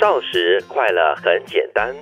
[0.00, 1.94] 少时快乐很简单，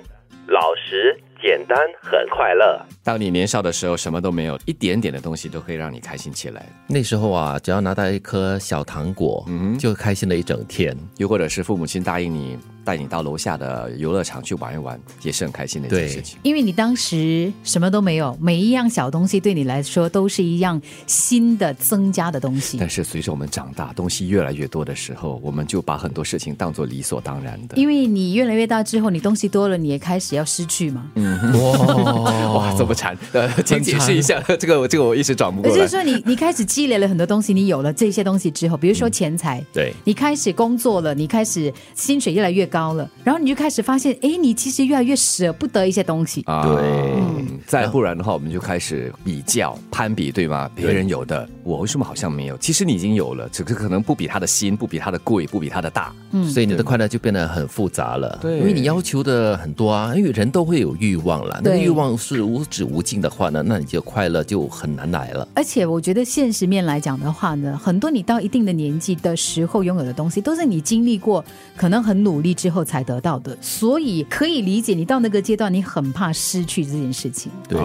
[0.47, 2.81] 老时简单很快乐。
[3.03, 6.65] 当你年少的时候，什么都没有，一点点的东西都可以让你开心起来。
[6.87, 10.95] 那时候啊，只要拿到一颗小糖果，嗯，就开心了一整天。
[11.17, 12.57] 又或者是父母亲答应你。
[12.89, 16.39] 带你到楼下的游乐场去玩一玩，也是很开心的一件事情。
[16.41, 22.79] 因为你当时什么都没有，每一样小东西对你来说都是一样新的增加的东西。
[22.79, 27.77] 但是随着我们长大，东西越来越多的时候，我们就把很多事情当做理所当然的。
[27.77, 31.05] 因为你越来越大之后，你东西多了，你也开始要失去嘛。
[31.13, 33.15] 嗯，哇哇，这么惨？
[33.33, 35.77] 呃，请解释一下，这个这个我一直转不过来。
[35.77, 43.59] 就是说，你你开始积累了很多东西，你有了这些东西之后，比如说钱财，对你开始工作了，你开始薪水越来越高了，然后你就。
[43.59, 46.41] 开始发现，哎，你其实越来越舍不得一些东西。
[46.43, 47.21] 对，
[47.69, 50.69] 再不然的话，我们就开始比较、攀比，对吗？
[50.75, 52.57] 别人有的，我为什么好像没有？
[52.57, 56.11] 其实你已经有了，只是可能不比他的新，不比他的贵，不比他的大。
[56.31, 58.39] 嗯，所以你的快乐就变得很复杂了。
[58.41, 61.61] 对，因为你要求的很多啊，因为人都会有欲望了。
[61.63, 65.47] 那个欲望是无止无尽的话呢，那你就快乐就很难来了。
[65.53, 71.45] 而且我觉得现实面来讲的话呢，很多你到一定的年纪的时候拥有的东西，都是你经历过，
[71.77, 73.55] 可能很努力之后才得到的。
[73.61, 74.25] 所以。
[74.27, 77.51] 可以理解，你到那个阶段，你很怕失去这件事情。
[77.67, 77.79] 对，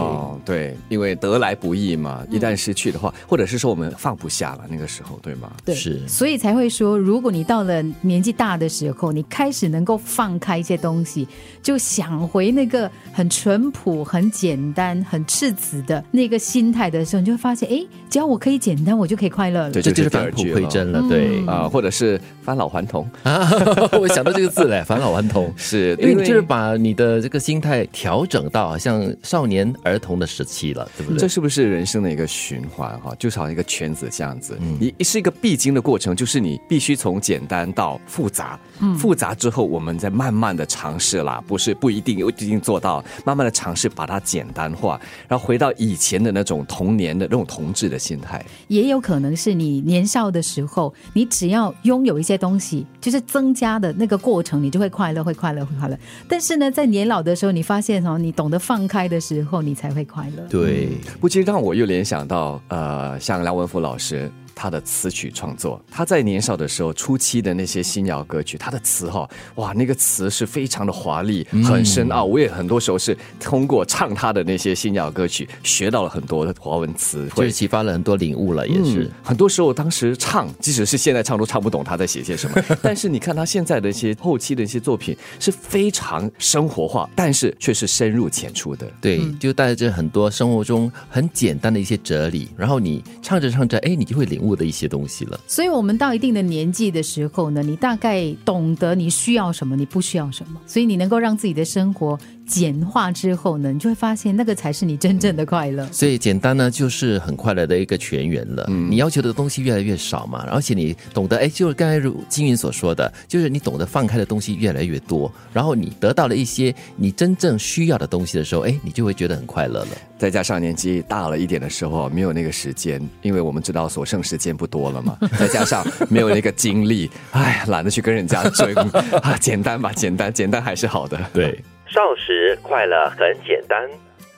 [0.44, 5.53] 对，因为得来不易嘛，一旦失去的话，或者是说我们放不下了，那个时候，对吗？
[5.64, 11.27] 对，是，所以才会说，如果你到了年纪大的时候，你开始能够放开一些东西，
[11.62, 19.70] 就想回那个很淳朴、很简单、很赤子的那个心态的时候，你就会发现，哎，只要我可以简单，我就可以快乐了。
[19.70, 21.47] 这就是返璞归真了，对。
[21.47, 23.09] 啊，或者是返老还童。
[23.22, 23.48] 啊，
[24.00, 25.53] 我想到这个字嘞，返老还童。
[25.56, 26.25] 是因为。
[26.25, 31.19] 就是把你的这个心态调整到好像少年儿童的时期了，对不对？
[31.19, 33.15] 这是不是人生的一个循环哈？
[33.19, 38.59] 就好像一个圈子这样子，你是一个必经的过程，就是你必须从简单到复杂，
[38.98, 48.44] 复杂之后，我们再慢慢的尝试啦，不是不一定一定做到，慢慢的尝试把它简单化，然后回到以前的那种童年的那种童稚的心态。
[48.69, 55.99] 也有可能是你年少的时候，你只要拥有一些东西，就是增加的那个过程，你就会快乐，会快乐，会快乐。
[56.28, 60.42] 但是呢，在年老的时候，你发现哦，你懂得放开的时候，你才会快乐。
[60.48, 60.88] 对，
[61.20, 64.31] 不禁让我又联想到，呃，像梁文福老师。
[64.54, 72.25] 他的词曲创作，他在年少的时候初期的那些新谣歌曲，他的词哈，哇，那个词是非常的华丽，很深奥。
[72.25, 79.10] 我也很多时候是通过唱他的那些新谣歌曲，学到了很多的华文词，就是启发了很多领悟了，也是。
[79.22, 82.62] 很多时候当时唱，即使是现在唱都唱不懂他在写些什么。
[82.81, 88.87] 但是你看他现在的一些后期的一些作品，是非常生活化，但是却是深入浅出的。
[89.00, 94.44] 对，就带着很多生活中很简单的一些哲理，然后你唱着唱着，哎，你就会领。
[94.44, 102.19] 物的一些东西了，所以，我们到一定的年纪的时候呢，你大概懂得你需要什么，你不需要什么，所以你能够让自己的生活。
[102.47, 105.87] 简化之后呢，你就会发现那个才是你真正的快乐。
[105.91, 108.65] 所以简单呢，就是很快乐的一个全员了。
[108.69, 119.88] 嗯，你要求的东西越来越少嘛，而且你懂得，哎，就是刚才如金云所说的，就是你懂得放开的东西越来越多，然后你得到了一些你真正需要的东西的时候，哎，你就会觉得很快乐了。
[120.19, 125.19] 再加上年纪大了一点的时候，没有那个时间，因为我们知道所剩时间不多了嘛。
[125.38, 128.72] 再加上没有那个精力，哎，懒得去跟人家追
[129.22, 131.19] 啊，简单吧，简单，简单还是好的。
[131.32, 131.62] 对。
[131.94, 133.88] 少时快乐很简单，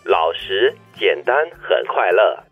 [0.04, 2.45] 老时简单很快乐。